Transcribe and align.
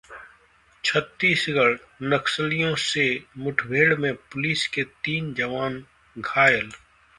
छत्तीसगढ़ः 0.83 2.07
नक्सलियों 2.13 2.73
से 2.85 3.05
मुठभेड़ 3.37 3.95
में 3.95 4.13
पुलिस 4.15 4.67
के 4.67 4.83
तीन 5.03 5.33
जवान 5.33 5.83
घायल 6.17 6.71